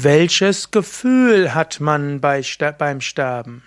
Welches 0.00 0.70
Gefühl 0.70 1.56
hat 1.56 1.80
man 1.80 2.20
bei, 2.20 2.44
beim 2.78 3.00
Sterben? 3.00 3.64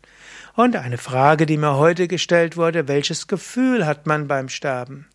Und 0.56 0.77
eine 0.77 0.96
Frage, 0.96 1.44
die 1.44 1.58
mir 1.58 1.77
heute 1.77 2.08
gestellt 2.08 2.56
wurde, 2.56 2.88
welches 2.88 3.27
Gefühl 3.27 3.84
hat 3.84 4.06
man 4.06 4.28
beim 4.28 4.48
Sterben? 4.48 5.08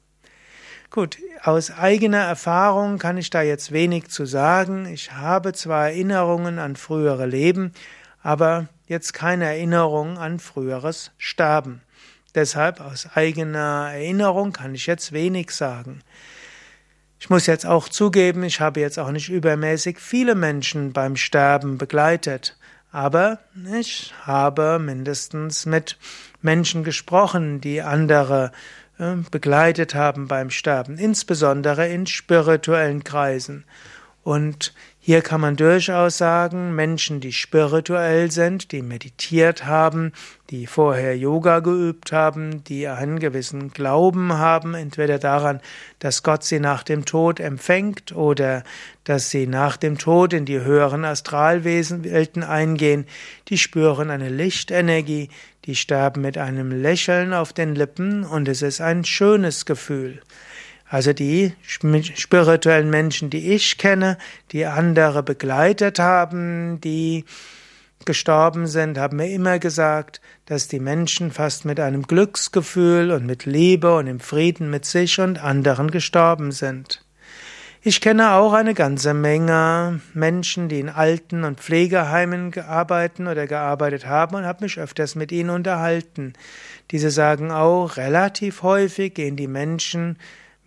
Gut, 0.89 1.17
aus 1.43 1.69
eigener 1.69 2.23
Erfahrung 2.23 2.97
kann 2.97 3.17
ich 3.17 3.29
da 3.29 3.41
jetzt 3.41 3.73
wenig 3.73 4.07
zu 4.07 4.25
sagen. 4.25 4.85
Ich 4.85 5.11
habe 5.11 5.51
zwar 5.51 5.89
Erinnerungen 5.89 6.59
an 6.59 6.77
frühere 6.77 7.25
Leben, 7.25 7.73
aber 8.23 8.67
jetzt 8.87 9.13
keine 9.13 9.45
Erinnerung 9.45 10.17
an 10.17 10.39
früheres 10.39 11.11
Sterben. 11.17 11.81
Deshalb 12.35 12.79
aus 12.79 13.09
eigener 13.15 13.91
Erinnerung 13.91 14.53
kann 14.53 14.75
ich 14.75 14.87
jetzt 14.87 15.11
wenig 15.11 15.51
sagen. 15.51 15.99
Ich 17.19 17.29
muss 17.29 17.47
jetzt 17.47 17.65
auch 17.65 17.89
zugeben, 17.89 18.43
ich 18.43 18.61
habe 18.61 18.79
jetzt 18.79 18.97
auch 18.97 19.11
nicht 19.11 19.29
übermäßig 19.29 19.99
viele 19.99 20.35
Menschen 20.35 20.93
beim 20.93 21.17
Sterben 21.17 21.77
begleitet, 21.77 22.57
aber 22.91 23.39
ich 23.73 24.13
habe 24.23 24.79
mindestens 24.79 25.65
mit 25.65 25.97
Menschen 26.41 26.83
gesprochen, 26.83 27.59
die 27.59 27.81
andere 27.81 28.51
begleitet 29.31 29.95
haben 29.95 30.27
beim 30.27 30.49
Sterben, 30.49 30.97
insbesondere 30.97 31.87
in 31.87 32.07
spirituellen 32.07 33.03
Kreisen. 33.03 33.65
Und 34.27 34.73
hier 34.99 35.21
kann 35.21 35.39
man 35.39 35.55
durchaus 35.55 36.17
sagen, 36.17 36.75
Menschen, 36.75 37.21
die 37.21 37.31
spirituell 37.31 38.29
sind, 38.29 38.73
die 38.73 38.81
meditiert 38.81 39.65
haben, 39.65 40.11
die 40.49 40.67
vorher 40.67 41.17
Yoga 41.17 41.61
geübt 41.61 42.11
haben, 42.11 42.61
die 42.65 42.89
einen 42.89 43.19
gewissen 43.19 43.71
Glauben 43.71 44.33
haben, 44.33 44.73
entweder 44.73 45.17
daran, 45.17 45.61
dass 45.99 46.23
Gott 46.23 46.43
sie 46.43 46.59
nach 46.59 46.83
dem 46.83 47.05
Tod 47.05 47.39
empfängt 47.39 48.11
oder 48.11 48.65
dass 49.05 49.29
sie 49.29 49.47
nach 49.47 49.77
dem 49.77 49.97
Tod 49.97 50.33
in 50.33 50.43
die 50.43 50.59
höheren 50.59 51.05
Astralwesenwelten 51.05 52.43
eingehen, 52.43 53.05
die 53.47 53.57
spüren 53.57 54.09
eine 54.09 54.27
Lichtenergie, 54.27 55.29
die 55.63 55.75
sterben 55.77 56.19
mit 56.19 56.37
einem 56.37 56.81
Lächeln 56.81 57.33
auf 57.33 57.53
den 57.53 57.75
Lippen 57.75 58.25
und 58.25 58.49
es 58.49 58.61
ist 58.61 58.81
ein 58.81 59.05
schönes 59.05 59.65
Gefühl. 59.65 60.19
Also 60.89 61.11
die 61.11 61.53
spirituellen 61.67 62.89
Menschen, 62.89 63.29
die 63.29 63.53
ich 63.53 63.77
kenne, 63.77 64.17
die 64.51 64.65
andere 64.65 65.21
begleitet 65.21 65.99
haben, 65.99 66.79
die 66.79 67.25
gestorben 68.05 68.67
sind, 68.67 68.97
haben 68.97 69.17
mir 69.17 69.29
immer 69.29 69.59
gesagt, 69.59 70.21
dass 70.45 70.69
die 70.69 70.79
Menschen 70.79 71.31
fast 71.31 71.65
mit 71.65 71.79
einem 71.79 72.03
Glücksgefühl 72.03 73.11
und 73.11 73.25
mit 73.25 73.45
Liebe 73.45 73.97
und 73.97 74.07
im 74.07 74.21
Frieden 74.21 74.69
mit 74.69 74.85
sich 74.85 75.19
und 75.19 75.43
anderen 75.43 75.91
gestorben 75.91 76.51
sind. 76.51 77.03
Ich 77.81 78.01
kenne 78.01 78.33
auch 78.33 78.53
eine 78.53 78.73
ganze 78.73 79.13
Menge 79.13 80.01
Menschen, 80.13 80.67
die 80.67 80.79
in 80.79 80.89
Alten- 80.89 81.43
und 81.43 81.59
Pflegeheimen 81.59 82.51
gearbeitet 82.51 83.27
oder 83.27 83.45
gearbeitet 83.45 84.05
haben 84.05 84.35
und 84.35 84.45
habe 84.45 84.63
mich 84.63 84.79
öfters 84.79 85.15
mit 85.15 85.31
ihnen 85.31 85.49
unterhalten. 85.49 86.33
Diese 86.91 87.11
sagen 87.11 87.51
auch, 87.51 87.97
relativ 87.97 88.63
häufig 88.63 89.13
gehen 89.13 89.35
die 89.35 89.47
Menschen 89.47 90.17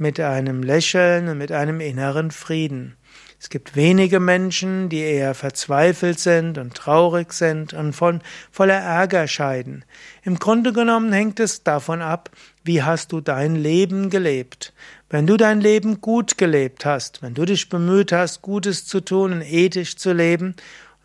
mit 0.00 0.19
einem 0.19 0.62
Lächeln 0.62 1.28
und 1.28 1.38
mit 1.38 1.53
einem 1.53 1.81
inneren 1.81 2.31
Frieden. 2.31 2.97
Es 3.38 3.49
gibt 3.49 3.75
wenige 3.75 4.21
Menschen, 4.21 4.88
die 4.88 5.00
eher 5.00 5.34
verzweifelt 5.34 6.19
sind 6.19 6.59
und 6.59 6.75
traurig 6.75 7.33
sind 7.33 7.72
und 7.72 7.94
von 7.94 8.21
voller 8.50 8.75
Ärger 8.75 9.28
scheiden. 9.28 9.84
Im 10.22 10.38
Grunde 10.38 10.72
genommen 10.72 11.12
hängt 11.12 11.41
es 11.41 11.62
davon 11.62 12.03
ab, 12.03 12.31
wie 12.65 12.83
hast 12.83 13.12
du 13.12 13.21
dein 13.21 13.56
Leben 13.56 14.11
gelebt. 14.11 14.75
Wenn 15.09 15.27
du 15.27 15.37
dein 15.37 15.61
Leben 15.61 16.00
gut 16.00 16.37
gelebt 16.38 16.84
hast, 16.84 17.22
wenn 17.22 17.34
du 17.34 17.44
dich 17.44 17.69
bemüht 17.69 18.12
hast, 18.12 18.43
Gutes 18.43 18.87
zu 18.87 19.00
tun 19.00 19.32
und 19.32 19.43
ethisch 19.43 19.97
zu 19.97 20.12
leben 20.12 20.55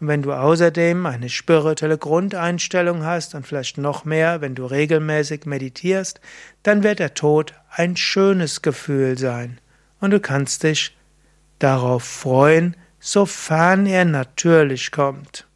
wenn 0.07 0.21
du 0.21 0.33
außerdem 0.33 1.05
eine 1.05 1.29
spirituelle 1.29 1.97
Grundeinstellung 1.97 3.03
hast 3.03 3.35
und 3.35 3.45
vielleicht 3.45 3.77
noch 3.77 4.05
mehr, 4.05 4.41
wenn 4.41 4.55
du 4.55 4.65
regelmäßig 4.65 5.45
meditierst, 5.45 6.19
dann 6.63 6.83
wird 6.83 6.99
der 6.99 7.13
Tod 7.13 7.53
ein 7.69 7.95
schönes 7.97 8.61
Gefühl 8.61 9.17
sein. 9.17 9.59
Und 9.99 10.11
du 10.11 10.19
kannst 10.19 10.63
dich 10.63 10.95
darauf 11.59 12.03
freuen, 12.03 12.75
sofern 12.99 13.85
er 13.85 14.05
natürlich 14.05 14.91
kommt. 14.91 15.47